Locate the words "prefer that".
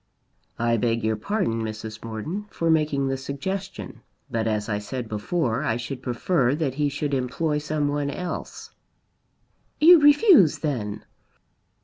6.01-6.73